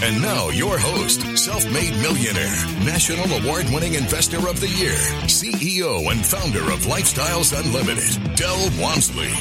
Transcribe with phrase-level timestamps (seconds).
[0.00, 2.54] And now, your host, self made millionaire,
[2.84, 4.94] national award winning investor of the year,
[5.26, 9.32] CEO and founder of Lifestyles Unlimited, Del Walmsley.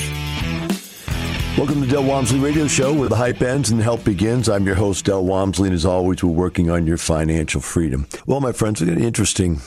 [1.55, 4.49] Welcome to Del Walmsley Radio Show, where the hype ends and the help begins.
[4.49, 8.07] I'm your host, Del Walmsley, and as always, we're working on your financial freedom.
[8.25, 9.61] Well, my friends, we got an interesting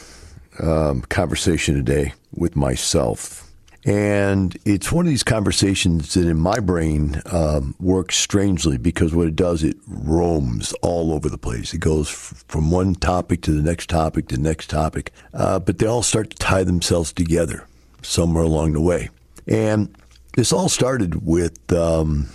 [0.60, 3.49] um, conversation today with myself.
[3.84, 9.26] And it's one of these conversations that in my brain um, works strangely because what
[9.26, 11.72] it does, it roams all over the place.
[11.72, 15.60] It goes f- from one topic to the next topic to the next topic, uh,
[15.60, 17.66] but they all start to tie themselves together
[18.02, 19.08] somewhere along the way.
[19.46, 19.96] And
[20.36, 22.28] this all started with um,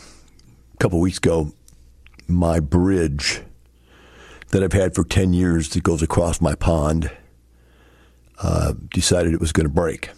[0.73, 1.53] a couple weeks ago,
[2.27, 3.41] my bridge
[4.49, 7.11] that I've had for 10 years that goes across my pond
[8.41, 10.09] uh, decided it was going to break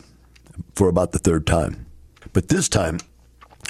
[0.76, 1.86] for about the third time.
[2.34, 3.00] But this time,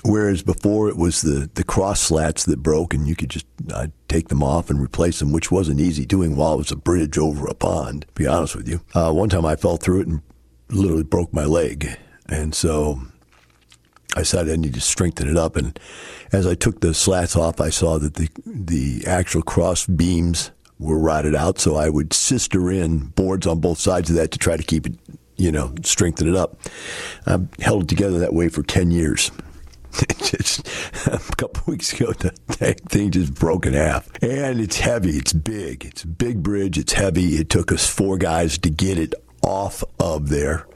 [0.04, 3.88] whereas before it was the, the cross slats that broke and you could just uh,
[4.08, 7.18] take them off and replace them, which wasn't easy doing while it was a bridge
[7.18, 8.82] over a pond, to be honest with you.
[8.94, 10.22] Uh, one time I fell through it and
[10.70, 11.98] literally broke my leg.
[12.28, 13.02] And so
[14.16, 15.56] I decided I needed to strengthen it up.
[15.56, 15.80] And
[16.32, 21.00] as I took the slats off, I saw that the, the actual cross beams were
[21.00, 21.60] rotted out.
[21.60, 24.86] So I would sister in boards on both sides of that to try to keep
[24.86, 24.94] it
[25.38, 26.58] you know, strengthen it up.
[27.26, 29.32] I held it together that way for 10 years.
[30.18, 30.68] just
[31.08, 32.32] a couple weeks ago, the
[32.90, 34.10] thing just broke in half.
[34.22, 35.12] And it's heavy.
[35.12, 35.86] It's big.
[35.86, 36.78] It's a big bridge.
[36.78, 37.36] It's heavy.
[37.36, 40.68] It took us four guys to get it off of there.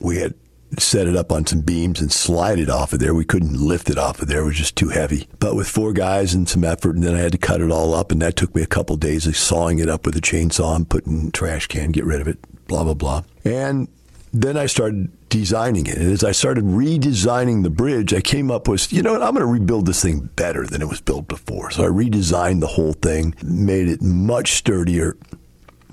[0.00, 0.34] We had
[0.78, 3.14] set it up on some beams and slide it off of there.
[3.14, 4.42] We couldn't lift it off of there.
[4.42, 5.26] It was just too heavy.
[5.38, 7.94] But with four guys and some effort, and then I had to cut it all
[7.94, 10.20] up, and that took me a couple of days of sawing it up with a
[10.20, 13.22] chainsaw and putting trash can, get rid of it, blah, blah, blah.
[13.44, 13.88] And
[14.32, 15.96] then I started designing it.
[15.98, 19.34] And as I started redesigning the bridge, I came up with, you know what, I'm
[19.34, 21.70] going to rebuild this thing better than it was built before.
[21.70, 25.16] So I redesigned the whole thing, made it much sturdier,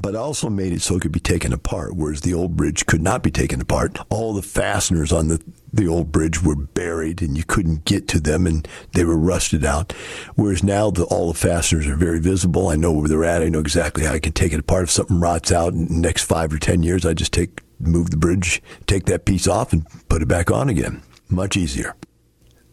[0.01, 3.01] but also made it so it could be taken apart, whereas the old bridge could
[3.01, 3.97] not be taken apart.
[4.09, 5.41] All the fasteners on the,
[5.73, 9.65] the old bridge were buried and you couldn't get to them and they were rusted
[9.65, 9.93] out.
[10.35, 12.67] Whereas now the, all the fasteners are very visible.
[12.67, 13.41] I know where they're at.
[13.41, 14.83] I know exactly how I can take it apart.
[14.83, 18.11] If something rots out in the next five or 10 years, I just take move
[18.11, 21.01] the bridge, take that piece off, and put it back on again.
[21.29, 21.95] Much easier.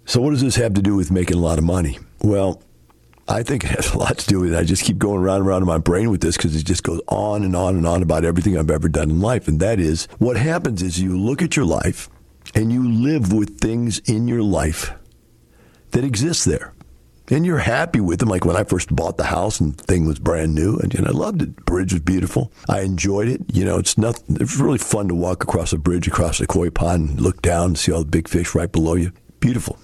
[0.04, 1.98] So, what does this have to do with making a lot of money?
[2.22, 2.62] Well,
[3.28, 4.58] I think it has a lot to do with it.
[4.58, 6.82] I just keep going around and around in my brain with this because it just
[6.82, 9.48] goes on and on and on about everything I've ever done in life.
[9.48, 12.10] And that is what happens is you look at your life
[12.54, 14.92] and you live with things in your life
[15.92, 16.74] that exist there
[17.28, 18.28] and you're happy with them.
[18.28, 21.06] Like when I first bought the house and the thing was brand new, and, and
[21.06, 21.56] I loved it.
[21.56, 22.52] The bridge was beautiful.
[22.68, 23.42] I enjoyed it.
[23.52, 24.36] You know, it's nothing.
[24.40, 27.66] It's really fun to walk across a bridge across the koi pond and look down
[27.66, 29.12] and see all the big fish right below you.
[29.40, 29.78] Beautiful.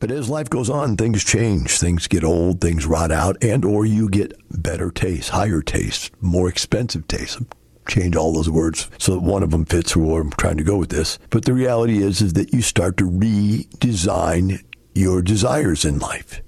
[0.00, 1.78] But as life goes on, things change.
[1.78, 2.60] Things get old.
[2.60, 7.38] Things rot out, and or you get better taste, higher taste, more expensive taste
[7.86, 10.78] change all those words so that one of them fits where I'm trying to go
[10.78, 11.18] with this.
[11.30, 14.62] But the reality is, is that you start to redesign
[14.94, 16.40] your desires in life.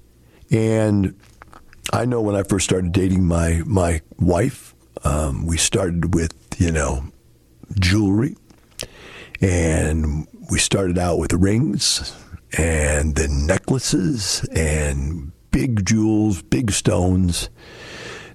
[0.51, 1.15] And
[1.93, 6.71] I know when I first started dating my my wife, um, we started with you
[6.71, 7.05] know
[7.79, 8.35] jewelry,
[9.41, 12.15] and we started out with rings,
[12.57, 17.49] and then necklaces, and big jewels, big stones.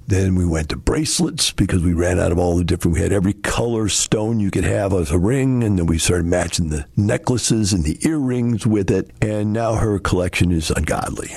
[0.06, 2.96] Then we went to bracelets because we ran out of all the different.
[2.96, 6.26] We had every color stone you could have as a ring, and then we started
[6.26, 9.10] matching the necklaces and the earrings with it.
[9.22, 11.30] And now her collection is ungodly.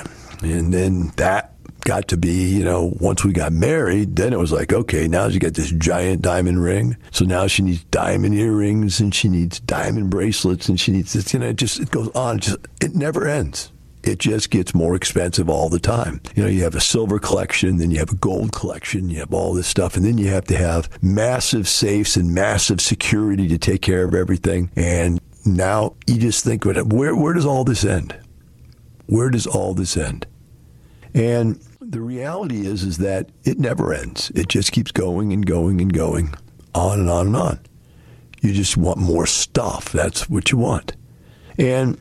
[0.46, 4.52] And then that got to be, you know, once we got married, then it was
[4.52, 6.98] like, okay, now she got this giant diamond ring.
[7.12, 11.34] So now she needs diamond earrings and she needs diamond bracelets and she needs this,
[11.34, 12.38] you know, it just, it goes on.
[12.38, 13.72] It, just, it never ends.
[14.04, 16.22] It just gets more expensive all the time.
[16.36, 19.34] You know, you have a silver collection, then you have a gold collection, you have
[19.34, 23.58] all this stuff, and then you have to have massive safes and massive security to
[23.58, 24.70] take care of everything.
[24.76, 28.16] And now you just think, where, where does all this end?
[29.08, 30.28] Where does all this end?
[31.16, 34.32] And the reality is is that it never ends.
[34.36, 36.36] It just keeps going and going and going,
[36.76, 37.60] on and on and on.
[38.42, 39.92] You just want more stuff.
[39.92, 40.94] That's what you want.
[41.58, 41.98] And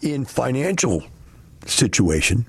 [0.00, 1.02] in financial
[1.66, 2.46] situation,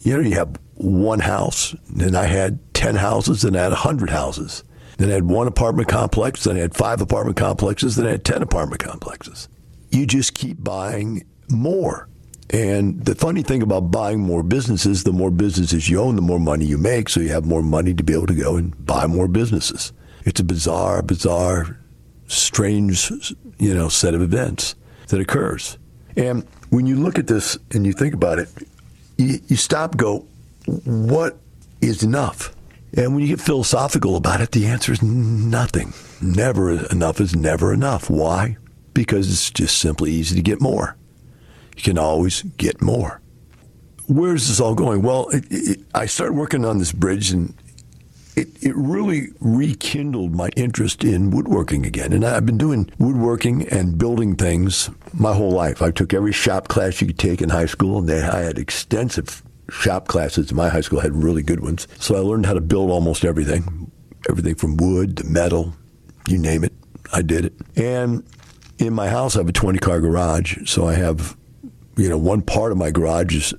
[0.00, 4.10] you know, you have one house, then I had 10 houses, then I had 100
[4.10, 4.62] houses.
[4.98, 8.24] Then I had one apartment complex, then I had five apartment complexes, then I had
[8.24, 9.48] 10 apartment complexes.
[9.90, 12.08] you just keep buying more.
[12.50, 16.38] And the funny thing about buying more businesses, the more businesses you own, the more
[16.38, 17.08] money you make.
[17.08, 19.92] So you have more money to be able to go and buy more businesses.
[20.24, 21.78] It's a bizarre, bizarre,
[22.28, 23.10] strange,
[23.58, 24.74] you know, set of events
[25.08, 25.78] that occurs.
[26.16, 28.48] And when you look at this and you think about it,
[29.18, 30.26] you, you stop, go,
[30.84, 31.38] what
[31.80, 32.54] is enough?
[32.96, 35.92] And when you get philosophical about it, the answer is nothing.
[36.22, 38.08] Never enough is never enough.
[38.08, 38.56] Why?
[38.94, 40.96] Because it's just simply easy to get more.
[41.76, 43.20] You can always get more.
[44.08, 45.02] Where's this all going?
[45.02, 47.54] Well, it, it, I started working on this bridge and
[48.36, 52.12] it, it really rekindled my interest in woodworking again.
[52.12, 55.82] And I've been doing woodworking and building things my whole life.
[55.82, 58.58] I took every shop class you could take in high school, and they, I had
[58.58, 60.52] extensive shop classes.
[60.52, 61.88] My high school had really good ones.
[61.98, 63.90] So I learned how to build almost everything
[64.28, 65.74] everything from wood to metal,
[66.28, 66.72] you name it.
[67.12, 67.54] I did it.
[67.76, 68.24] And
[68.78, 70.68] in my house, I have a 20 car garage.
[70.68, 71.36] So I have,
[71.96, 73.54] you know, one part of my garage is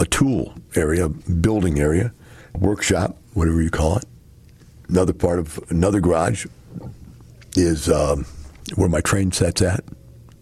[0.00, 2.12] a tool area, building area,
[2.58, 4.04] workshop, whatever you call it.
[4.88, 6.46] Another part of another garage
[7.54, 8.24] is um,
[8.74, 9.84] where my train set's at.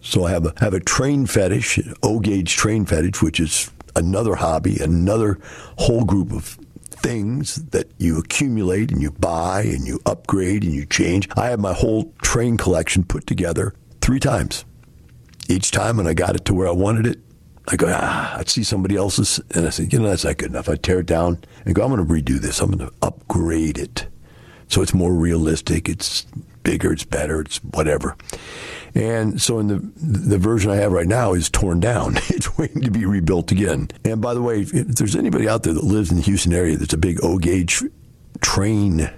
[0.01, 4.35] So I have a have a train fetish, O gauge train fetish, which is another
[4.35, 5.39] hobby, another
[5.77, 6.59] whole group of
[6.89, 11.27] things that you accumulate and you buy and you upgrade and you change.
[11.35, 14.63] I have my whole train collection put together three times.
[15.49, 17.19] Each time when I got it to where I wanted it,
[17.67, 20.51] I go, ah, I'd see somebody else's, and I said, you know, that's not good
[20.51, 20.69] enough.
[20.69, 22.61] I tear it down and go, I'm going to redo this.
[22.61, 24.07] I'm going to upgrade it.
[24.67, 25.89] So it's more realistic.
[25.89, 26.25] It's
[26.63, 26.91] bigger.
[26.91, 27.41] It's better.
[27.41, 28.15] It's whatever.
[28.93, 32.17] And so in the the version I have right now is torn down.
[32.29, 33.89] It's waiting to be rebuilt again.
[34.03, 36.77] And by the way, if there's anybody out there that lives in the Houston area
[36.77, 37.83] that's a big O gauge
[38.41, 39.09] train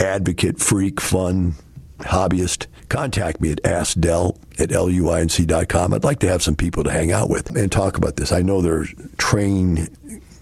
[0.00, 1.54] advocate, freak, fun,
[1.98, 5.94] hobbyist, contact me at askdell at luinc.com.
[5.94, 8.32] I'd like to have some people to hang out with and talk about this.
[8.32, 9.88] I know there's train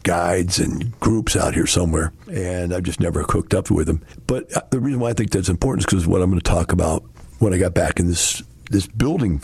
[0.02, 4.04] guides and groups out here somewhere, and I've just never hooked up with them.
[4.26, 6.50] But uh, the reason why I think that's important is because what I'm going to
[6.50, 7.02] talk about
[7.38, 9.40] when I got back in this this building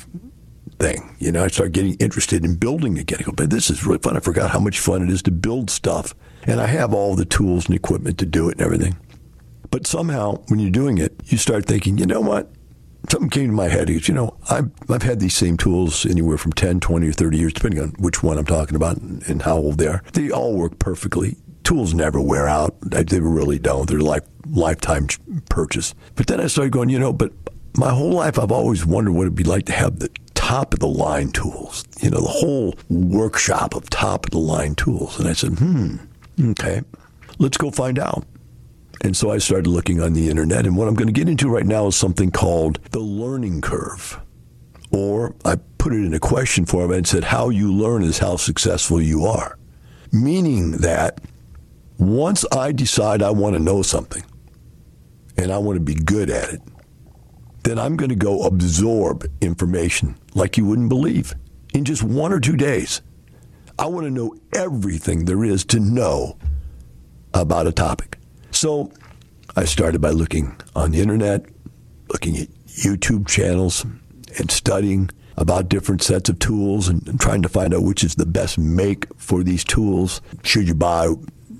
[0.78, 1.14] thing.
[1.18, 3.18] You know, I started getting interested in building again.
[3.20, 4.16] I go, but this is really fun.
[4.16, 6.14] I forgot how much fun it is to build stuff.
[6.44, 8.96] And I have all the tools and equipment to do it and everything.
[9.72, 12.52] But somehow, when you're doing it, you start thinking, you know what?
[13.08, 13.88] Something came to my head.
[13.88, 17.12] He goes, you know, I've, I've had these same tools anywhere from 10, 20, or
[17.12, 20.02] 30 years, depending on which one I'm talking about and how old they are.
[20.12, 21.38] They all work perfectly.
[21.64, 22.76] Tools never wear out.
[22.82, 23.88] They really don't.
[23.88, 25.08] They're like lifetime
[25.48, 25.94] purchase.
[26.16, 27.32] But then I started going, you know, but
[27.74, 30.80] my whole life I've always wondered what it'd be like to have the top of
[30.80, 35.18] the line tools, you know, the whole workshop of top of the line tools.
[35.18, 35.96] And I said, hmm,
[36.50, 36.82] okay,
[37.38, 38.26] let's go find out.
[39.02, 40.64] And so I started looking on the internet.
[40.64, 44.20] And what I'm going to get into right now is something called the learning curve.
[44.92, 48.36] Or I put it in a question form and said, how you learn is how
[48.36, 49.58] successful you are.
[50.12, 51.20] Meaning that
[51.98, 54.22] once I decide I want to know something
[55.36, 56.60] and I want to be good at it,
[57.64, 61.34] then I'm going to go absorb information like you wouldn't believe
[61.74, 63.02] in just one or two days.
[63.78, 66.38] I want to know everything there is to know
[67.32, 68.18] about a topic.
[68.62, 68.92] So
[69.56, 71.46] I started by looking on the internet,
[72.10, 73.84] looking at YouTube channels,
[74.38, 78.14] and studying about different sets of tools and, and trying to find out which is
[78.14, 80.20] the best make for these tools.
[80.44, 81.12] Should you buy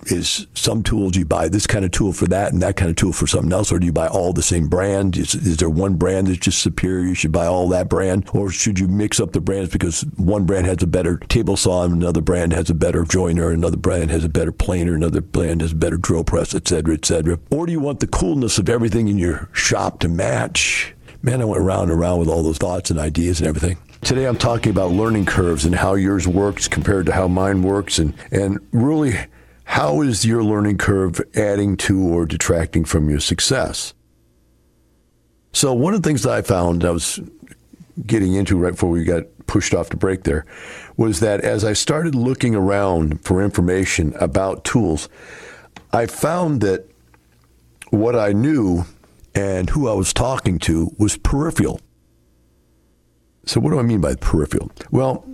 [0.07, 2.97] is some tools you buy this kind of tool for that and that kind of
[2.97, 5.17] tool for something else, or do you buy all the same brand?
[5.17, 7.07] Is, is, there one brand that's just superior?
[7.07, 10.45] You should buy all that brand, or should you mix up the brands because one
[10.45, 14.11] brand has a better table saw and another brand has a better joiner, another brand
[14.11, 17.39] has a better planer, another brand has a better drill press, et cetera, et cetera?
[17.51, 20.95] Or do you want the coolness of everything in your shop to match?
[21.23, 23.79] Man, I went around and around with all those thoughts and ideas and everything.
[24.01, 28.01] Today I'm talking about learning curves and how yours works compared to how mine works
[28.01, 29.15] and, and really
[29.65, 33.95] how is your learning curve adding to or detracting from your success?
[35.53, 37.21] So, one of the things that I found I was
[38.07, 40.47] getting into right before we got pushed off to break there
[40.97, 45.09] was that as I started looking around for information about tools,
[45.93, 46.89] I found that
[47.91, 48.85] what I knew
[49.35, 51.81] and who I was talking to was peripheral.
[53.45, 54.71] So, what do I mean by peripheral?
[54.91, 55.25] Well,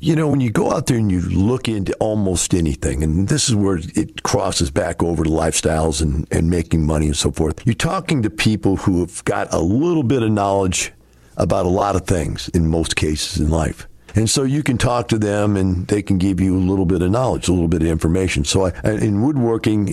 [0.00, 3.48] you know, when you go out there and you look into almost anything, and this
[3.48, 7.64] is where it crosses back over to lifestyles and, and making money and so forth,
[7.66, 10.92] you're talking to people who have got a little bit of knowledge
[11.36, 13.86] about a lot of things in most cases in life.
[14.14, 17.02] And so you can talk to them and they can give you a little bit
[17.02, 18.44] of knowledge, a little bit of information.
[18.44, 19.88] So I, in woodworking,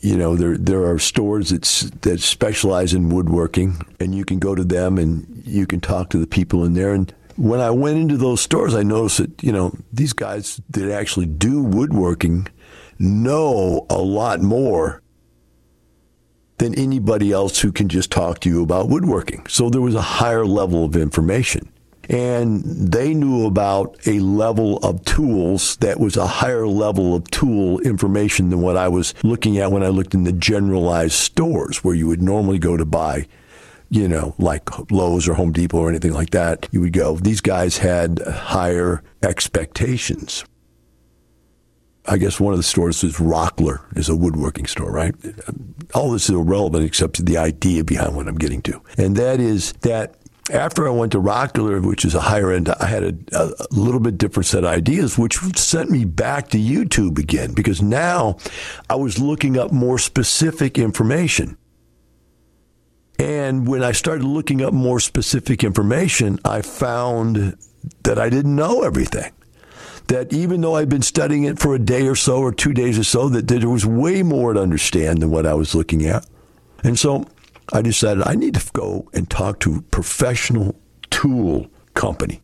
[0.00, 1.62] you know, there there are stores that
[2.02, 6.18] that specialize in woodworking, and you can go to them and you can talk to
[6.18, 9.50] the people in there, and when I went into those stores, I noticed that, you
[9.50, 12.48] know, these guys that actually do woodworking
[12.98, 15.00] know a lot more
[16.58, 19.46] than anybody else who can just talk to you about woodworking.
[19.46, 21.72] So there was a higher level of information.
[22.10, 27.80] And they knew about a level of tools that was a higher level of tool
[27.80, 31.94] information than what I was looking at when I looked in the generalized stores where
[31.94, 33.26] you would normally go to buy
[33.90, 37.40] you know, like Lowe's or Home Depot or anything like that, you would go, these
[37.40, 40.44] guys had higher expectations.
[42.06, 45.14] I guess one of the stores is Rockler, is a woodworking store, right?
[45.92, 48.80] All this is irrelevant except the idea behind what I'm getting to.
[48.96, 50.16] And that is that
[50.50, 54.00] after I went to Rockler, which is a higher end, I had a, a, little
[54.00, 58.38] bit different set of ideas, which sent me back to YouTube again because now
[58.88, 61.56] I was looking up more specific information.
[63.20, 67.54] And when I started looking up more specific information, I found
[68.04, 69.30] that I didn't know everything.
[70.06, 72.98] That even though I'd been studying it for a day or so or two days
[72.98, 76.26] or so, that there was way more to understand than what I was looking at.
[76.82, 77.26] And so
[77.74, 82.40] I decided I need to go and talk to a professional tool company.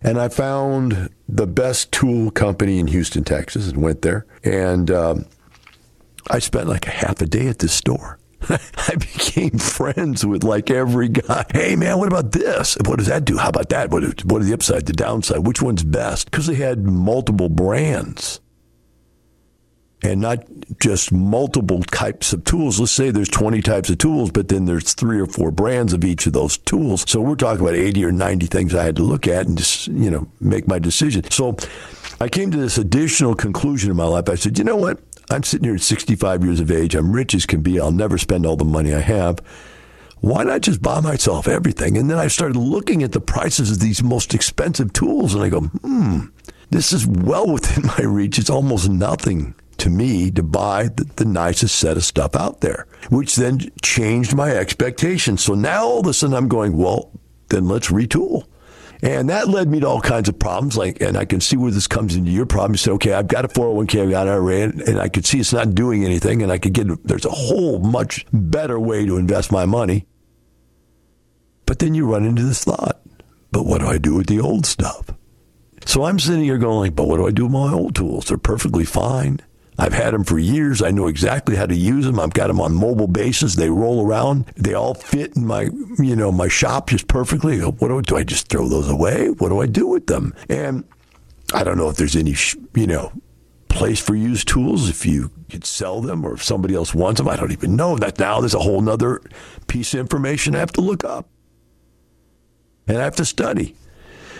[0.00, 4.26] And I found the best tool company in Houston, Texas, and went there.
[4.42, 5.26] And um,
[6.28, 8.18] I spent like a half a day at this store.
[8.88, 11.44] I became friends with like every guy.
[11.52, 12.76] Hey, man, what about this?
[12.86, 13.38] What does that do?
[13.38, 13.90] How about that?
[13.90, 15.46] What, what are the upside, the downside?
[15.46, 16.30] Which one's best?
[16.30, 18.40] Because they had multiple brands
[20.02, 20.44] and not
[20.80, 22.80] just multiple types of tools.
[22.80, 26.04] Let's say there's 20 types of tools, but then there's three or four brands of
[26.04, 27.04] each of those tools.
[27.08, 29.88] So we're talking about 80 or 90 things I had to look at and just,
[29.88, 31.30] you know, make my decision.
[31.30, 31.56] So
[32.20, 34.28] I came to this additional conclusion in my life.
[34.28, 35.00] I said, you know what?
[35.32, 36.94] I'm sitting here at 65 years of age.
[36.94, 37.80] I'm rich as can be.
[37.80, 39.40] I'll never spend all the money I have.
[40.20, 41.96] Why not just buy myself everything?
[41.96, 45.48] And then I started looking at the prices of these most expensive tools, and I
[45.48, 46.26] go, hmm,
[46.70, 48.38] this is well within my reach.
[48.38, 52.86] It's almost nothing to me to buy the, the, nicest set of stuff out there,
[53.10, 55.42] which then changed my expectations.
[55.42, 57.10] So now all of a sudden I'm going, well,
[57.48, 58.44] then let's retool.
[59.02, 60.76] And that led me to all kinds of problems.
[60.76, 62.72] Like, and I can see where this comes into your problem.
[62.72, 65.40] You said, okay, I've got a 401k, I've got an IRA, and, I could see
[65.40, 66.40] it's not doing anything.
[66.40, 70.06] And I could get, there's a whole much better way to invest my money.
[71.66, 73.00] But then you run into this thought,
[73.50, 75.10] but what do I do with the old stuff?
[75.84, 78.26] So I'm sitting here going but what do I do with my old tools?
[78.26, 79.40] They're perfectly fine.
[79.78, 80.82] I've had them for years.
[80.82, 82.20] I know exactly how to use them.
[82.20, 83.56] I've got them on mobile bases.
[83.56, 84.46] They roll around.
[84.56, 87.58] They all fit in my, you know, my shop just perfectly.
[87.58, 88.16] What do I do?
[88.16, 89.30] I just throw those away?
[89.30, 90.34] What do I do with them?
[90.48, 90.84] And
[91.54, 92.34] I don't know if there's any,
[92.74, 93.12] you know,
[93.68, 97.28] place for used tools if you could sell them or if somebody else wants them.
[97.28, 98.40] I don't even know that now.
[98.40, 99.22] There's a whole other
[99.66, 101.28] piece of information I have to look up
[102.86, 103.74] and I have to study.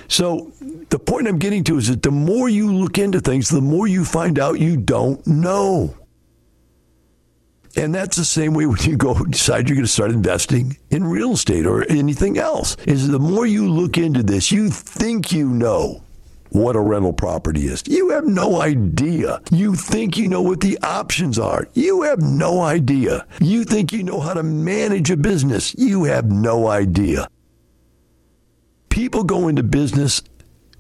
[0.09, 0.53] So
[0.91, 3.87] the point I'm getting to is that the more you look into things, the more
[3.87, 5.97] you find out you don't know.
[7.77, 11.05] And that's the same way when you go decide you're going to start investing in
[11.05, 12.77] real estate or anything else.
[12.87, 16.03] Is the more you look into this, you think you know
[16.51, 17.83] what a rental property is.
[17.87, 19.41] You have no idea.
[19.51, 21.67] You think you know what the options are.
[21.73, 23.27] You have no idea.
[23.41, 25.75] You think you know how to manage a business.
[25.79, 27.27] You have no idea
[28.93, 30.23] people go into business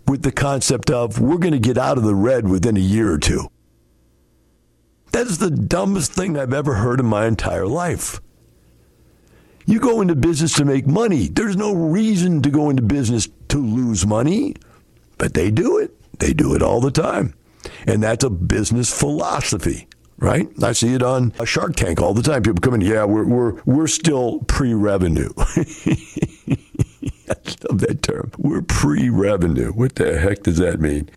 [0.07, 3.11] with the concept of we're going to get out of the red within a year
[3.11, 3.49] or two.
[5.13, 8.21] That is the dumbest thing I've ever heard in my entire life.
[9.65, 11.29] You go into business to make money.
[11.29, 14.57] There's no reason to go into business to lose money,
[15.17, 15.97] but they do it.
[16.19, 17.33] They do it all the time.
[17.87, 19.89] And that's a business philosophy,
[20.19, 20.49] right?
[20.63, 22.43] I see it on a Shark Tank all the time.
[22.43, 25.31] People come in, yeah, we're, we're, we're still pre revenue.
[27.69, 28.33] Love that term.
[28.39, 29.73] We're pre revenue.
[29.73, 31.11] What the heck does that mean?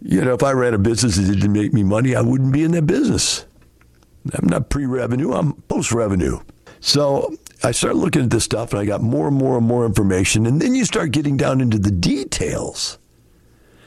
[0.00, 2.62] You know, if I ran a business that didn't make me money, I wouldn't be
[2.62, 3.44] in that business.
[4.32, 6.40] I'm not pre revenue, I'm post revenue.
[6.80, 9.84] So I started looking at this stuff and I got more and more and more
[9.84, 10.46] information.
[10.46, 12.98] And then you start getting down into the details.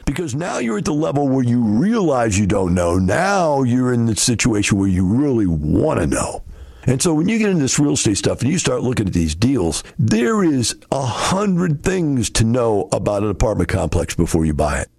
[0.06, 2.98] Because now you're at the level where you realize you don't know.
[2.98, 6.44] Now you're in the situation where you really want to know.
[6.88, 9.14] And so when you get into this real estate stuff and you start looking at
[9.14, 14.54] these deals, there is a hundred things to know about an apartment complex before you
[14.54, 14.90] buy it.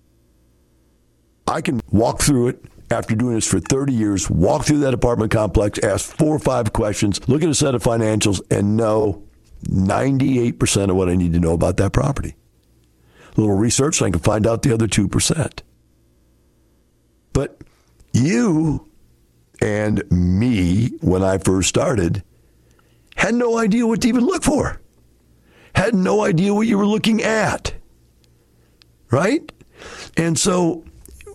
[1.47, 5.33] I can walk through it after doing this for 30 years, walk through that apartment
[5.33, 9.23] complex, ask four or five questions, look at a set of financials, and know
[9.65, 12.37] 98% of what I need to know about that property.
[13.37, 15.61] A little research, and I can find out the other 2%.
[17.33, 17.63] But
[18.13, 18.87] you
[19.63, 22.25] and me, when I first started,
[23.15, 24.81] had no idea what to even look for.
[25.75, 27.73] had no idea what you were looking at.
[29.11, 29.53] Right?
[30.17, 30.85] And so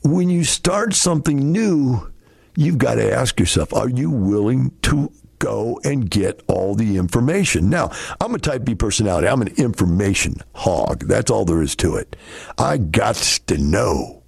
[0.03, 2.11] when you start something new,
[2.57, 7.69] you've got to ask yourself, are you willing to go and get all the information?
[7.69, 9.29] Now, I'm a type B personality.
[9.29, 11.05] I'm an information hog.
[11.05, 12.17] That's all there is to it.
[12.57, 13.15] I got
[13.47, 14.23] to know.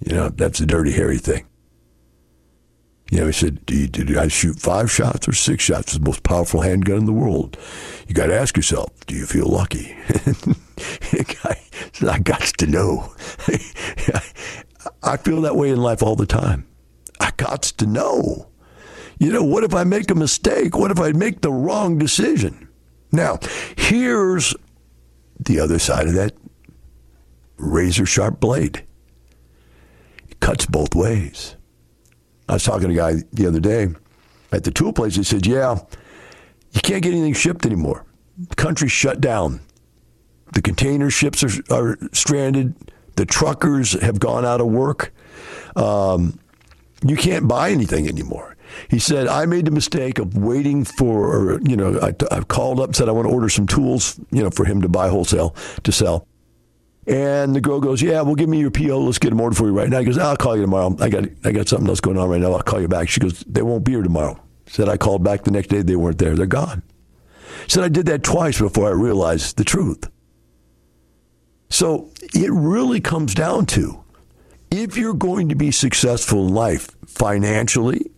[0.00, 1.47] You know, that's a dirty, Harry thing.
[3.10, 5.88] You know, he said, did I shoot five shots or six shots?
[5.88, 7.56] It's the most powerful handgun in the world.
[8.06, 9.96] You got to ask yourself, do you feel lucky?
[11.44, 11.56] I,
[12.06, 13.14] I got to know.
[15.02, 16.66] I feel that way in life all the time.
[17.18, 18.48] I got to know.
[19.18, 20.76] You know, what if I make a mistake?
[20.76, 22.68] What if I make the wrong decision?
[23.10, 23.38] Now,
[23.76, 24.54] here's
[25.40, 26.34] the other side of that
[27.56, 28.84] razor sharp blade.
[30.28, 31.56] It cuts both ways.
[32.48, 33.88] I was talking to a guy the other day
[34.52, 35.16] at the tool place.
[35.16, 35.78] He said, Yeah,
[36.72, 38.04] you can't get anything shipped anymore.
[38.38, 39.60] The country's shut down.
[40.54, 42.74] The container ships are, are stranded.
[43.16, 45.12] The truckers have gone out of work.
[45.76, 46.38] Um,
[47.04, 48.56] you can't buy anything anymore.
[48.88, 52.80] He said, I made the mistake of waiting for, or, you know, I, I called
[52.80, 55.54] up said I want to order some tools, you know, for him to buy wholesale
[55.84, 56.26] to sell.
[57.08, 59.00] And the girl goes, "Yeah, well, give me your PO.
[59.00, 60.94] Let's get them ordered for you right now." He goes, "I'll call you tomorrow.
[61.00, 62.52] I got I got something else going on right now.
[62.52, 65.44] I'll call you back." She goes, "They won't be here tomorrow." Said I called back
[65.44, 65.80] the next day.
[65.80, 66.36] They weren't there.
[66.36, 66.82] They're gone.
[67.66, 70.04] Said I did that twice before I realized the truth.
[71.70, 74.00] So it really comes down to
[74.70, 78.10] if you're going to be successful in life financially,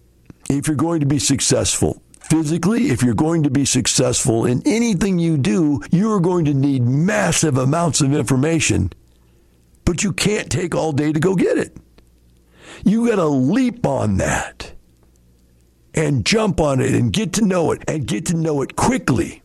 [0.49, 5.19] if you're going to be successful physically, if you're going to be successful in anything
[5.19, 8.93] you do, you're going to need massive amounts of information,
[9.85, 11.77] but you can't take all day to go get it.
[12.85, 14.73] You got to leap on that
[15.93, 19.43] and jump on it and get to know it and get to know it quickly.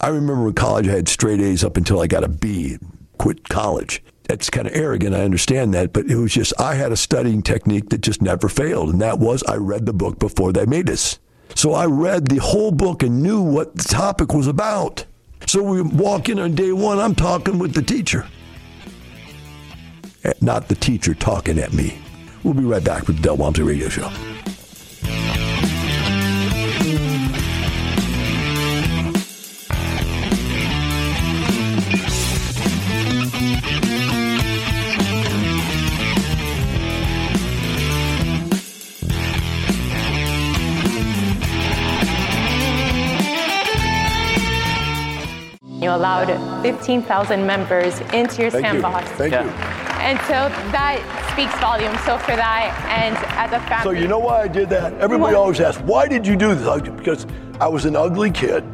[0.00, 3.06] I remember in college, I had straight A's up until I got a B, and
[3.16, 4.02] quit college.
[4.24, 5.14] That's kind of arrogant.
[5.14, 8.48] I understand that, but it was just I had a studying technique that just never
[8.48, 11.18] failed, and that was I read the book before they made us.
[11.54, 15.04] So I read the whole book and knew what the topic was about.
[15.46, 18.26] So we walk in on day one, I'm talking with the teacher.
[20.24, 21.98] Eh, not the teacher talking at me.
[22.42, 24.10] We'll be right back with the Del Walmsley Radio Show.
[45.94, 49.08] Allowed 15,000 members into your Thank sandbox.
[49.10, 49.16] you.
[49.16, 49.50] Thank you.
[50.04, 50.98] And so that
[51.32, 51.98] speaks volumes.
[52.00, 53.84] So for that, and as a family.
[53.84, 54.92] So you know why I did that?
[54.94, 55.40] Everybody Why?
[55.40, 56.90] always asks, why did you do this?
[56.90, 57.26] Because
[57.60, 58.64] I was an ugly kid.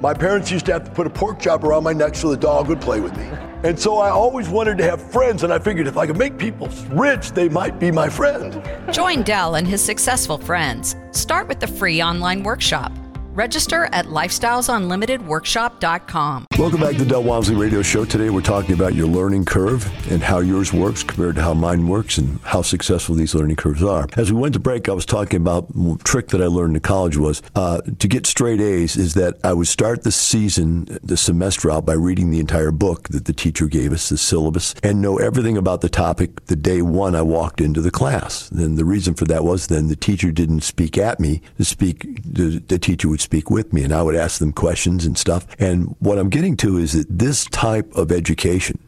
[0.00, 2.36] My parents used to have to put a pork chop around my neck so the
[2.36, 3.28] dog would play with me.
[3.62, 6.38] And so I always wanted to have friends, and I figured if I could make
[6.38, 8.62] people rich, they might be my friend.
[8.90, 10.96] Join Del and his successful friends.
[11.10, 12.90] Start with the free online workshop.
[13.32, 16.46] Register at lifestylesunlimitedworkshop.com.
[16.58, 18.04] Welcome back to the Del Walmsley Radio Show.
[18.04, 21.86] Today we're talking about your learning curve and how yours works compared to how mine
[21.86, 24.08] works and how successful these learning curves are.
[24.16, 26.82] As we went to break, I was talking about a trick that I learned in
[26.82, 31.16] college was uh, to get straight A's is that I would start the season, the
[31.16, 35.00] semester out by reading the entire book that the teacher gave us, the syllabus, and
[35.00, 38.48] know everything about the topic the day one I walked into the class.
[38.50, 42.22] Then the reason for that was then the teacher didn't speak at me, the speak
[42.24, 45.46] the, the teacher would speak with me and I would ask them questions and stuff.
[45.58, 48.78] And what I'm getting to is that this type of education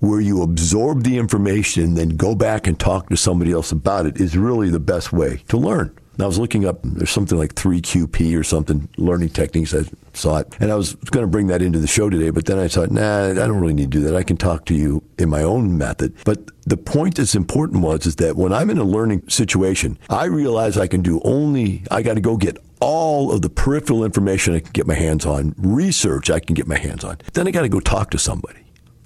[0.00, 4.06] where you absorb the information and then go back and talk to somebody else about
[4.06, 5.96] it is really the best way to learn.
[6.18, 9.74] I was looking up, there's something like 3QP or something, learning techniques.
[9.74, 9.82] I
[10.14, 10.56] saw it.
[10.60, 12.90] And I was going to bring that into the show today, but then I thought,
[12.90, 14.16] nah, I don't really need to do that.
[14.16, 16.14] I can talk to you in my own method.
[16.24, 20.24] But the point that's important was is that when I'm in a learning situation, I
[20.24, 24.54] realize I can do only, I got to go get all of the peripheral information
[24.54, 27.18] I can get my hands on, research I can get my hands on.
[27.32, 28.60] Then I got to go talk to somebody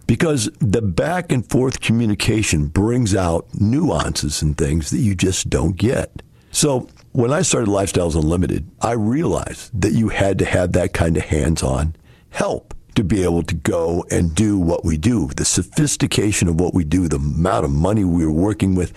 [0.06, 5.76] because the back and forth communication brings out nuances and things that you just don't
[5.76, 6.22] get.
[6.50, 11.16] So when I started Lifestyles Unlimited, I realized that you had to have that kind
[11.16, 11.94] of hands on
[12.30, 15.28] help to be able to go and do what we do.
[15.28, 18.92] The sophistication of what we do, the amount of money we're working with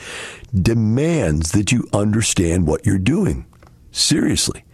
[0.54, 3.46] demands that you understand what you're doing.
[3.93, 4.65] Seriously.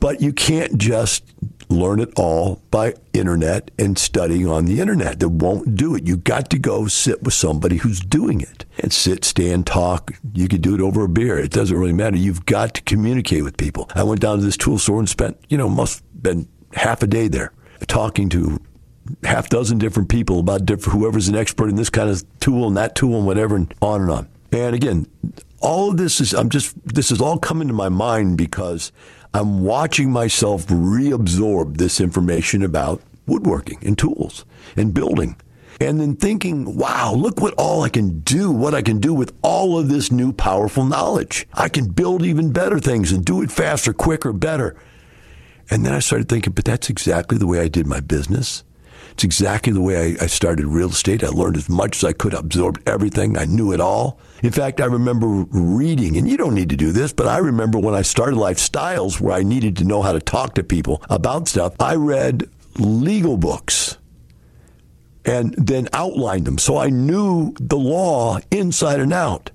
[0.00, 1.24] But you can't just
[1.68, 5.20] learn it all by internet and studying on the internet.
[5.20, 6.06] That won't do it.
[6.06, 10.12] You got to go sit with somebody who's doing it and sit, stand, talk.
[10.34, 11.38] You could do it over a beer.
[11.38, 12.16] It doesn't really matter.
[12.16, 13.88] You've got to communicate with people.
[13.94, 17.02] I went down to this tool store and spent, you know, must have been half
[17.02, 17.52] a day there
[17.86, 18.60] talking to
[19.22, 22.76] half dozen different people about different, whoever's an expert in this kind of tool and
[22.76, 24.28] that tool and whatever, and on and on.
[24.52, 25.06] And again,
[25.60, 28.92] all of this is, I'm just, this is all coming to my mind because
[29.34, 34.44] I'm watching myself reabsorb this information about woodworking and tools
[34.76, 35.36] and building.
[35.78, 39.34] And then thinking, wow, look what all I can do, what I can do with
[39.42, 41.46] all of this new powerful knowledge.
[41.52, 44.74] I can build even better things and do it faster, quicker, better.
[45.68, 48.64] And then I started thinking, but that's exactly the way I did my business.
[49.16, 51.24] It's exactly the way I, I, started real estate.
[51.24, 53.38] I learned as much as I could, absorbed everything.
[53.38, 54.20] I knew it all.
[54.42, 57.78] In fact, I remember reading, and you don't need to do this, but I remember
[57.78, 61.48] when I started Lifestyles where I needed to know how to talk to people about
[61.48, 63.96] stuff, I read legal books
[65.24, 66.58] and then outlined them.
[66.58, 69.50] So I knew the law inside and out.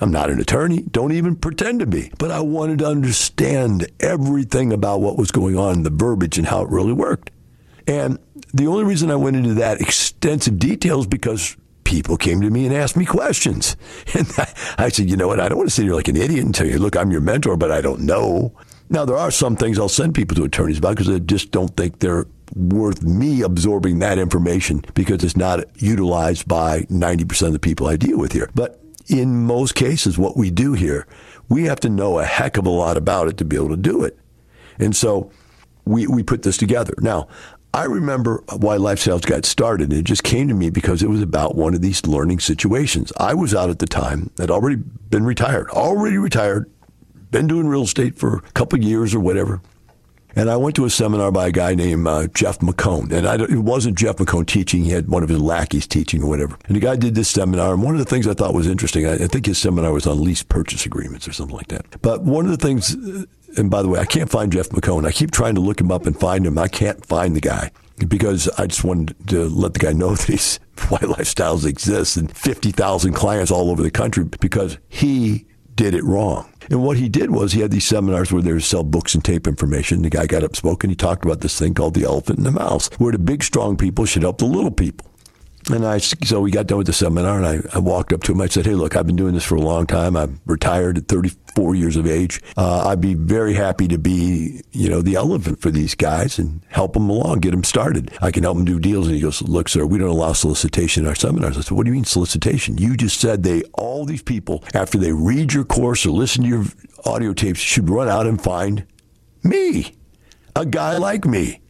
[0.00, 4.72] I'm not an attorney, don't even pretend to be, but I wanted to understand everything
[4.72, 7.32] about what was going on, the verbiage, and how it really worked.
[7.90, 8.20] And
[8.54, 12.64] the only reason I went into that extensive detail is because people came to me
[12.64, 13.76] and asked me questions.
[14.14, 15.40] And I, I, said, you know what?
[15.40, 17.20] I don't want to sit here like an idiot and tell you, look, I'm your
[17.20, 18.52] mentor, but I don't know.
[18.90, 21.76] Now, there are some things I'll send people to attorneys about because I just don't
[21.76, 27.58] think they're worth me absorbing that information because it's not utilized by 90% of the
[27.58, 28.50] people I deal with here.
[28.54, 31.08] But in most cases, what we do here,
[31.48, 33.76] we have to know a heck of a lot about it to be able to
[33.76, 34.16] do it.
[34.78, 35.32] And so
[35.84, 36.94] we, we put this together.
[37.00, 37.28] Now,
[37.72, 39.92] I remember why Lifestyles got started.
[39.92, 43.12] It just came to me because it was about one of these learning situations.
[43.16, 46.68] I was out at the time, had already been retired, already retired,
[47.30, 49.60] been doing real estate for a couple years or whatever.
[50.36, 53.12] And I went to a seminar by a guy named uh, Jeff McCone.
[53.12, 56.28] And I, it wasn't Jeff McCone teaching, he had one of his lackeys teaching or
[56.28, 56.56] whatever.
[56.66, 57.74] And the guy did this seminar.
[57.74, 60.06] And one of the things I thought was interesting, I, I think his seminar was
[60.06, 62.00] on lease purchase agreements or something like that.
[62.00, 62.96] But one of the things,
[63.56, 65.06] and by the way, I can't find Jeff McCone.
[65.06, 66.58] I keep trying to look him up and find him.
[66.58, 67.70] I can't find the guy
[68.08, 72.34] because I just wanted to let the guy know that he's why lifestyles exist and
[72.34, 76.50] 50,000 clients all over the country because he did it wrong.
[76.70, 79.24] And what he did was he had these seminars where they would sell books and
[79.24, 80.02] tape information.
[80.02, 82.46] The guy got up, spoke, and he talked about this thing called the elephant and
[82.46, 85.09] the mouse, where the big, strong people should help the little people.
[85.72, 88.32] And I, so we got done with the seminar, and I, I, walked up to
[88.32, 88.40] him.
[88.40, 90.16] I said, "Hey, look, I've been doing this for a long time.
[90.16, 92.42] I'm retired at 34 years of age.
[92.56, 96.60] Uh, I'd be very happy to be, you know, the elephant for these guys and
[96.68, 98.10] help them along, get them started.
[98.20, 101.04] I can help them do deals." And he goes, "Look, sir, we don't allow solicitation
[101.04, 102.78] in our seminars." I said, "What do you mean solicitation?
[102.78, 106.48] You just said they all these people after they read your course or listen to
[106.48, 106.64] your
[107.04, 108.86] audio tapes should run out and find
[109.44, 109.94] me,
[110.56, 111.60] a guy like me."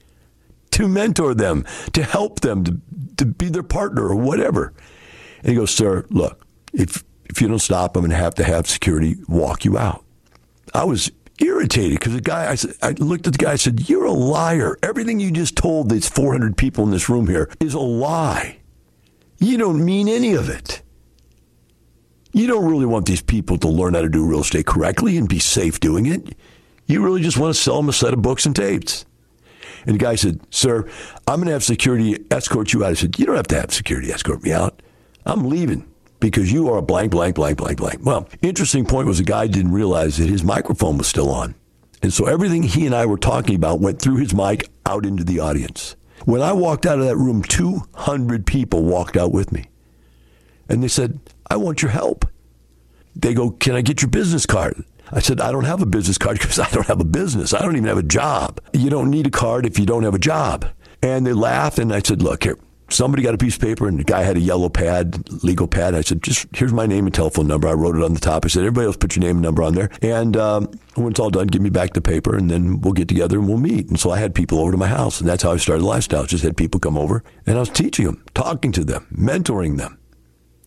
[0.72, 2.80] To mentor them, to help them, to
[3.20, 4.72] to be their partner or whatever.
[5.38, 8.44] And he goes, Sir, look, if, if you don't stop, I'm going to have to
[8.44, 10.04] have security walk you out.
[10.74, 13.88] I was irritated because the guy, I, said, I looked at the guy, I said,
[13.88, 14.76] You're a liar.
[14.82, 18.58] Everything you just told these 400 people in this room here is a lie.
[19.38, 20.82] You don't mean any of it.
[22.32, 25.28] You don't really want these people to learn how to do real estate correctly and
[25.28, 26.36] be safe doing it.
[26.86, 29.04] You really just want to sell them a set of books and tapes.
[29.86, 30.88] And the guy said, Sir,
[31.30, 32.90] I'm going to have security escort you out.
[32.90, 34.82] I said, You don't have to have security escort me out.
[35.24, 35.88] I'm leaving
[36.18, 38.00] because you are a blank, blank, blank, blank, blank.
[38.02, 41.54] Well, interesting point was the guy didn't realize that his microphone was still on.
[42.02, 45.22] And so everything he and I were talking about went through his mic out into
[45.22, 45.94] the audience.
[46.24, 49.66] When I walked out of that room, 200 people walked out with me.
[50.68, 52.26] And they said, I want your help.
[53.14, 54.84] They go, Can I get your business card?
[55.12, 57.54] I said, I don't have a business card because I don't have a business.
[57.54, 58.60] I don't even have a job.
[58.72, 60.66] You don't need a card if you don't have a job.
[61.02, 62.58] And they laughed, and I said, Look, here,
[62.90, 65.94] somebody got a piece of paper, and the guy had a yellow pad, legal pad.
[65.94, 67.68] I said, Just here's my name and telephone number.
[67.68, 68.44] I wrote it on the top.
[68.44, 69.90] I said, Everybody else put your name and number on there.
[70.02, 73.08] And um, when it's all done, give me back the paper, and then we'll get
[73.08, 73.88] together and we'll meet.
[73.88, 76.26] And so I had people over to my house, and that's how I started Lifestyle.
[76.26, 79.98] Just had people come over, and I was teaching them, talking to them, mentoring them.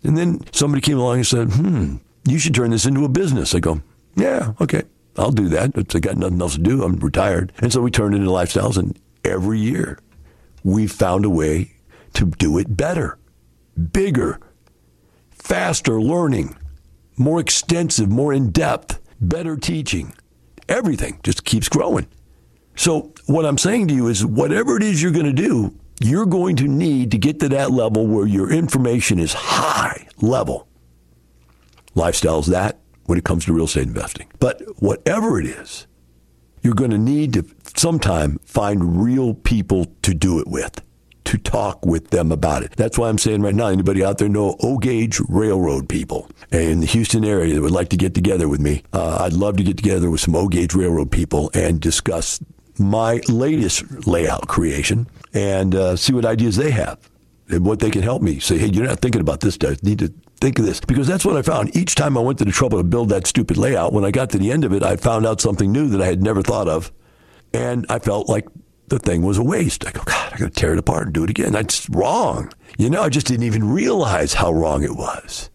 [0.04, 3.54] And then somebody came along and said, Hmm, you should turn this into a business.
[3.54, 3.82] I go,
[4.16, 4.84] yeah, okay,
[5.18, 5.96] I'll do that.
[5.96, 6.84] I got nothing else to do.
[6.84, 7.52] I'm retired.
[7.60, 10.00] And so we turned into lifestyles, and every year
[10.64, 11.74] we found a way
[12.14, 13.18] to do it better,
[13.92, 14.40] bigger,
[15.32, 16.56] faster learning,
[17.18, 20.14] more extensive, more in depth, better teaching.
[20.70, 22.08] Everything just keeps growing.
[22.76, 26.26] So, what I'm saying to you is whatever it is you're going to do, you're
[26.26, 30.68] going to need to get to that level where your information is high level.
[31.94, 34.28] Lifestyle is that when it comes to real estate investing.
[34.40, 35.88] But whatever it is,
[36.64, 37.46] you're going to need to
[37.76, 40.82] sometime find real people to do it with,
[41.26, 42.72] to talk with them about it.
[42.78, 46.86] That's why I'm saying right now, anybody out there know O-Gauge Railroad people in the
[46.88, 48.84] Houston area that would like to get together with me?
[48.94, 52.40] Uh, I'd love to get together with some O-Gauge Railroad people and discuss
[52.80, 56.98] my latest layout creation and uh, see what ideas they have
[57.50, 58.40] and what they can help me.
[58.40, 59.84] Say, hey, you're not thinking about this, guys.
[59.84, 60.80] Need to think of this.
[60.82, 61.76] Because that's what I found.
[61.76, 64.30] Each time I went to the trouble to build that stupid layout, when I got
[64.32, 66.68] to the end of it, I found out something new that I had never thought
[66.68, 66.92] of.
[67.54, 68.48] And I felt like
[68.88, 69.88] the thing was a waste.
[69.88, 71.54] I go, God, I got to tear it apart and do it again.
[71.54, 72.52] That's wrong.
[72.78, 75.50] You know, I just didn't even realize how wrong it was.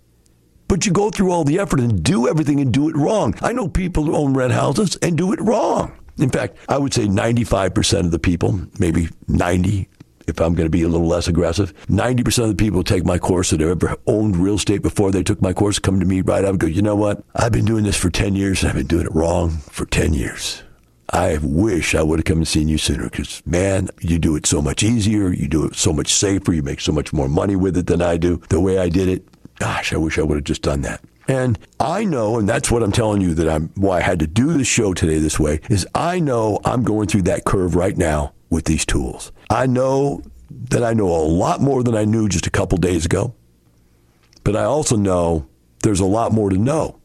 [0.69, 3.35] But you go through all the effort and do everything and do it wrong.
[3.41, 5.99] I know people who own rent houses and do it wrong.
[6.19, 9.89] In fact, I would say 95% of the people, maybe 90,
[10.29, 13.05] if I'm going to be a little less aggressive, 90% of the people who take
[13.05, 16.07] my course that have ever owned real estate before they took my course come to
[16.07, 17.23] me right up and go, you know what?
[17.35, 20.15] I've been doing this for 10 years and I've been doing it wrong for 10
[20.15, 20.63] years.
[21.11, 24.45] I wish I would have come and seen you sooner because, man, you do it
[24.45, 25.33] so much easier.
[25.33, 26.53] You do it so much safer.
[26.53, 28.43] You make so much more money with it than I do.
[28.51, 29.27] The way I did it,
[29.59, 31.01] gosh, I wish I would have just done that.
[31.27, 34.27] And I know, and that's what I'm telling you that I'm why I had to
[34.27, 37.97] do the show today this way, is I know I'm going through that curve right
[37.97, 39.31] now with these tools.
[39.51, 43.07] I know that I know a lot more than I knew just a couple days
[43.07, 43.35] ago.
[44.45, 45.47] But I also know
[45.83, 46.99] there's a lot more to know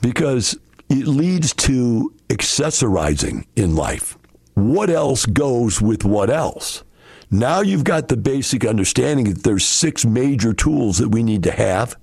[0.00, 0.58] because
[0.88, 4.18] it leads to accessorizing in life.
[4.54, 6.82] What else goes with what else?
[7.30, 11.50] Now you've got the basic understanding that there's six major tools that we need to
[11.50, 11.96] have,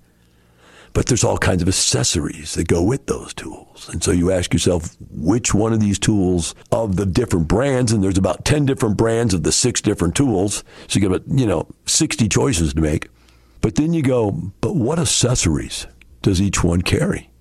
[0.93, 3.89] but there's all kinds of accessories that go with those tools.
[3.89, 8.03] And so you ask yourself, which one of these tools of the different brands, and
[8.03, 11.67] there's about 10 different brands of the six different tools, so you got, you know,
[11.87, 13.09] 60 choices to make.
[13.61, 15.87] But then you go, but what accessories
[16.21, 17.31] does each one carry?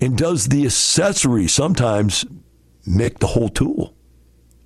[0.00, 2.24] And does the accessory sometimes
[2.86, 3.94] make the whole tool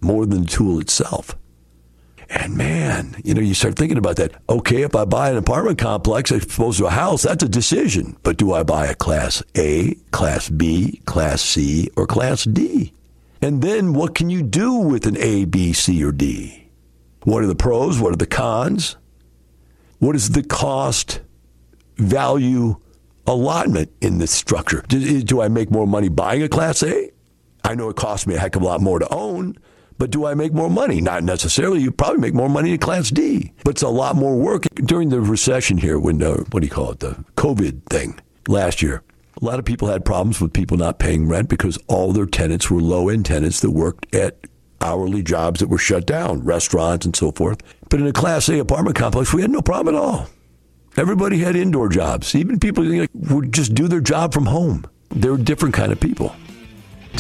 [0.01, 1.37] more than the tool itself?
[2.33, 4.33] And man, you know, you start thinking about that.
[4.49, 8.17] Okay, if I buy an apartment complex as opposed to a house, that's a decision.
[8.23, 12.93] But do I buy a class A, class B, class C, or class D?
[13.43, 16.69] And then what can you do with an A, B, C, or D?
[17.25, 17.99] What are the pros?
[17.99, 18.97] What are the cons?
[19.99, 21.21] What is the cost
[21.97, 22.77] value
[23.27, 24.85] allotment in this structure?
[24.87, 27.11] Do, do I make more money buying a class A?
[27.65, 29.57] I know it costs me a heck of a lot more to own,
[30.01, 31.03] but do I make more money?
[31.03, 31.83] Not necessarily.
[31.83, 34.65] You probably make more money in Class D, but it's a lot more work.
[34.77, 39.03] During the recession here, when, what do you call it, the COVID thing last year,
[39.41, 42.71] a lot of people had problems with people not paying rent because all their tenants
[42.71, 44.39] were low end tenants that worked at
[44.81, 47.61] hourly jobs that were shut down, restaurants and so forth.
[47.91, 50.31] But in a Class A apartment complex, we had no problem at all.
[50.97, 52.35] Everybody had indoor jobs.
[52.35, 54.87] Even people would just do their job from home.
[55.11, 56.35] They were different kind of people.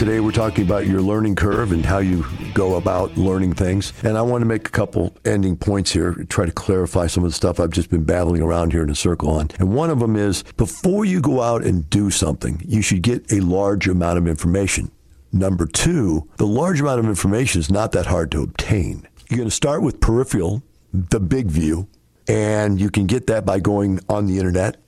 [0.00, 3.92] Today we're talking about your learning curve and how you go about learning things.
[4.02, 7.28] And I want to make a couple ending points here, try to clarify some of
[7.28, 9.48] the stuff I've just been battling around here in a circle on.
[9.58, 13.30] And one of them is before you go out and do something, you should get
[13.30, 14.90] a large amount of information.
[15.34, 19.06] Number two, the large amount of information is not that hard to obtain.
[19.28, 20.62] You're going to start with peripheral,
[20.94, 21.88] the big view,
[22.26, 24.78] and you can get that by going on the internet.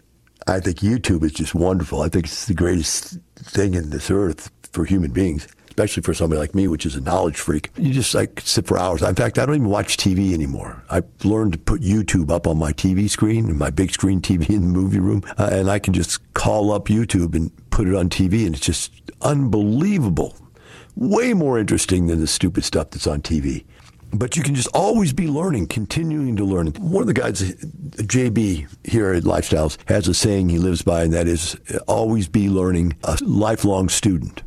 [0.46, 2.00] I think YouTube is just wonderful.
[2.00, 6.38] I think it's the greatest thing in this earth for human beings, especially for somebody
[6.38, 7.70] like me, which is a knowledge freak.
[7.76, 9.02] You just like sit for hours.
[9.02, 10.82] In fact, I don't even watch TV anymore.
[10.90, 14.62] I've learned to put YouTube up on my TV screen, my big screen TV in
[14.62, 18.08] the movie room, uh, and I can just call up YouTube and put it on
[18.08, 20.36] TV, and it's just unbelievable.
[20.94, 23.64] Way more interesting than the stupid stuff that's on TV
[24.14, 26.66] but you can just always be learning, continuing to learn.
[26.78, 31.14] One of the guys, JB here at Lifestyles, has a saying he lives by, and
[31.14, 31.56] that is
[31.88, 34.42] always be learning, a lifelong student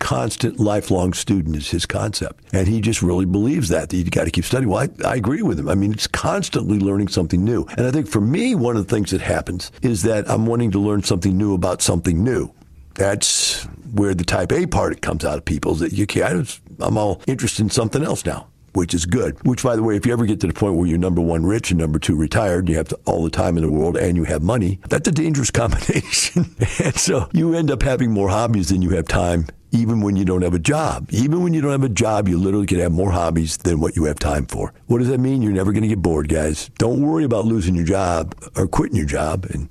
[0.00, 2.42] constant lifelong student is his concept.
[2.52, 4.68] And he just really believes that, that you got to keep studying.
[4.68, 5.68] Well, I, I, agree with him.
[5.68, 7.64] I mean, it's constantly learning something new.
[7.76, 10.72] And I think for me, one of the things that happens is that I'm wanting
[10.72, 12.52] to learn something new about something new.
[12.94, 16.98] That's where the type A part comes out of people is that you can't, I'm
[16.98, 19.36] all interested in something else now which is good.
[19.46, 21.44] Which, by the way, if you ever get to the point where you're number one
[21.44, 24.16] rich and number two retired, you have to, all the time in the world and
[24.16, 26.54] you have money, that's a dangerous combination.
[26.82, 30.24] and so you end up having more hobbies than you have time even when you
[30.24, 31.06] don't have a job.
[31.10, 33.96] Even when you don't have a job, you literally can have more hobbies than what
[33.96, 34.72] you have time for.
[34.86, 35.42] What does that mean?
[35.42, 36.70] You're never going to get bored, guys.
[36.78, 39.68] Don't worry about losing your job or quitting your job and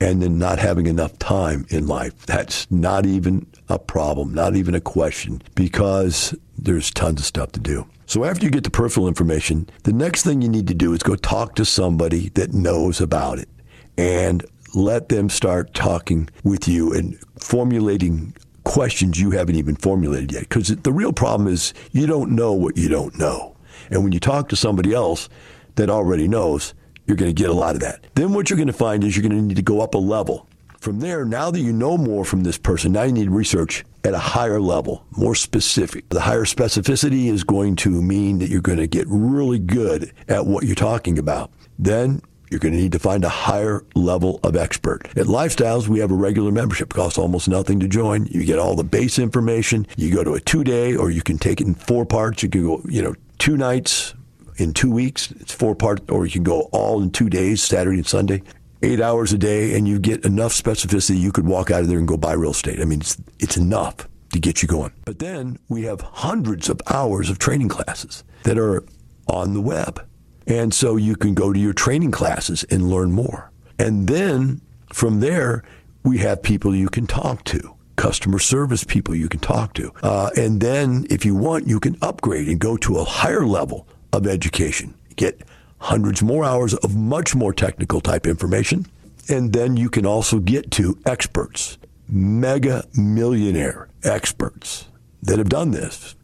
[0.00, 2.26] and then not having enough time in life.
[2.26, 7.60] That's not even a problem, not even a question because there's tons of stuff to
[7.60, 7.86] do.
[8.12, 11.02] So after you get the peripheral information, the next thing you need to do is
[11.02, 13.48] go talk to somebody that knows about it
[13.96, 14.44] and
[14.74, 20.42] let them start talking with you and formulating questions you haven't even formulated yet.
[20.42, 23.56] Because the real problem is you don't know what you don't know.
[23.88, 25.30] And when you talk to somebody else
[25.76, 26.74] that already knows,
[27.06, 28.08] you're going to get a lot of that.
[28.14, 29.98] Then what you're going to find is you're going to need to go up a
[29.98, 30.46] level.
[30.80, 34.14] From there, now that you know more from this person, now you need research at
[34.14, 36.08] a higher level, more specific.
[36.08, 40.46] The higher specificity is going to mean that you're going to get really good at
[40.46, 41.50] what you're talking about.
[41.78, 45.06] Then you're going to need to find a higher level of expert.
[45.16, 46.90] At Lifestyles, we have a regular membership.
[46.90, 48.26] It costs almost nothing to join.
[48.26, 49.86] You get all the base information.
[49.96, 52.42] You go to a two day, or you can take it in four parts.
[52.42, 54.14] You can go, you know, two nights
[54.58, 55.30] in two weeks.
[55.40, 58.42] It's four parts, or you can go all in two days, Saturday and Sunday
[58.82, 61.98] eight hours a day and you get enough specificity you could walk out of there
[61.98, 62.80] and go buy real estate.
[62.80, 64.92] I mean, it's, it's enough to get you going.
[65.04, 68.84] But then we have hundreds of hours of training classes that are
[69.28, 70.04] on the web.
[70.46, 73.50] And so you can go to your training classes and learn more.
[73.78, 74.60] And then
[74.92, 75.62] from there,
[76.04, 79.92] we have people you can talk to, customer service people you can talk to.
[80.02, 83.86] Uh, and then if you want, you can upgrade and go to a higher level
[84.12, 84.94] of education.
[85.16, 85.42] Get
[85.82, 88.86] hundreds more hours of much more technical type information.
[89.28, 94.86] And then you can also get to experts, mega millionaire experts
[95.22, 96.14] that have done this.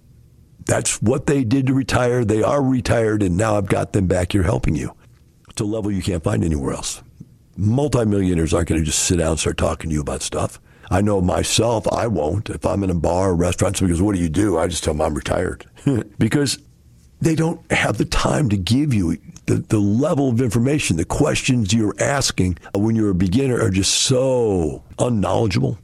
[0.66, 2.24] That's what they did to retire.
[2.24, 4.94] They are retired, and now I've got them back here helping you.
[5.48, 7.02] It's a level you can't find anywhere else.
[7.56, 10.60] Multimillionaires aren't going to just sit down and start talking to you about stuff.
[10.90, 12.48] I know myself, I won't.
[12.48, 14.58] If I'm in a bar or restaurant, somebody goes, What do you do?
[14.58, 15.66] I just tell them I'm retired.
[16.18, 16.58] because
[17.20, 21.72] they don't have the time to give you the, the level of information, the questions
[21.72, 25.78] you're asking when you're a beginner are just so unknowledgeable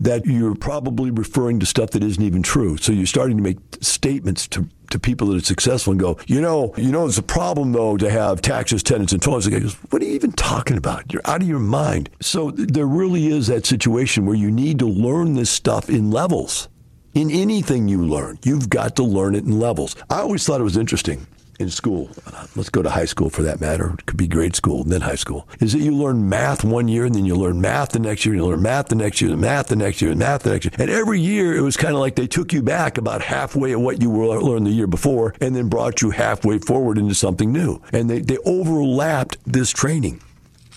[0.00, 2.76] that you're probably referring to stuff that isn't even true.
[2.76, 6.40] So you're starting to make statements to, to people that are successful and go, you
[6.40, 9.46] know, you know, it's a problem though to have taxes, tenants, and toilets.
[9.46, 11.12] Goes, what are you even talking about?
[11.12, 12.10] You're out of your mind.
[12.20, 16.68] So there really is that situation where you need to learn this stuff in levels.
[17.14, 19.96] In anything you learn, you've got to learn it in levels.
[20.08, 21.26] I always thought it was interesting
[21.58, 24.56] in school, uh, let's go to high school for that matter, it could be grade
[24.56, 27.36] school and then high school, is that you learn math one year and then you
[27.36, 29.76] learn math the next year, and you learn math the next year, and math the
[29.76, 30.72] next year, and math the next year.
[30.78, 33.80] And every year it was kind of like they took you back about halfway of
[33.80, 37.80] what you learned the year before and then brought you halfway forward into something new.
[37.92, 40.22] And they, they overlapped this training.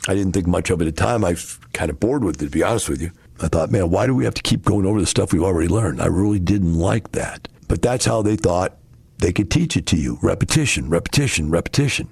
[0.07, 1.25] I didn't think much of it at the time.
[1.25, 3.11] I was kind of bored with it, to be honest with you.
[3.41, 5.67] I thought, man, why do we have to keep going over the stuff we've already
[5.67, 6.01] learned?
[6.01, 7.47] I really didn't like that.
[7.67, 8.77] But that's how they thought
[9.17, 10.19] they could teach it to you.
[10.21, 12.09] Repetition, repetition, repetition.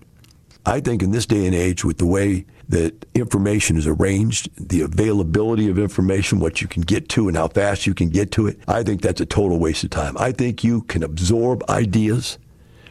[0.66, 4.82] I think in this day and age, with the way that information is arranged, the
[4.82, 8.48] availability of information, what you can get to and how fast you can get to
[8.48, 10.16] it, I think that's a total waste of time.
[10.18, 12.38] I think you can absorb ideas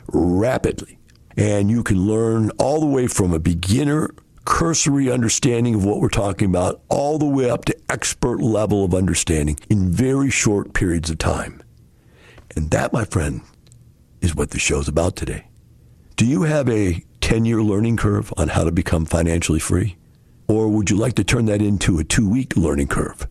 [0.09, 0.99] rapidly
[1.37, 4.11] and you can learn all the way from a beginner
[4.45, 8.95] cursory understanding of what we're talking about all the way up to expert level of
[8.95, 11.63] understanding in very short periods of time.
[12.57, 13.43] And that, my friend,
[14.21, 15.47] is what the show's about today.
[16.17, 19.97] Do you have a 10 year learning curve on how to become financially free?
[20.49, 23.27] Or would you like to turn that into a two week learning curve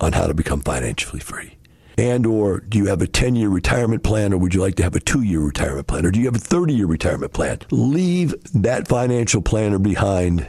[0.00, 1.57] on how to become financially free?
[1.98, 4.84] And or do you have a 10 year retirement plan or would you like to
[4.84, 6.06] have a two year retirement plan?
[6.06, 7.58] Or do you have a 30 year retirement plan?
[7.72, 10.48] Leave that financial planner behind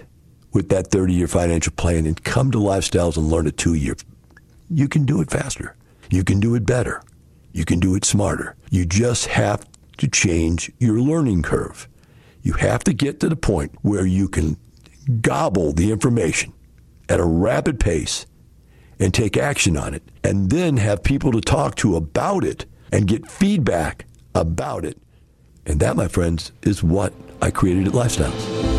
[0.54, 3.96] with that 30 year financial plan and come to Lifestyles and learn a two year.
[4.70, 5.76] You can do it faster.
[6.12, 7.02] You can do it better.
[7.52, 8.56] You can do it smarter.
[8.70, 9.66] You just have
[9.98, 11.88] to change your learning curve.
[12.44, 14.56] You have to get to the point where you can
[15.22, 16.54] gobble the information
[17.10, 18.28] at a rapid pace
[19.00, 23.08] and take action on it, and then have people to talk to about it and
[23.08, 24.98] get feedback about it.
[25.66, 28.79] And that, my friends, is what I created at Lifestyles.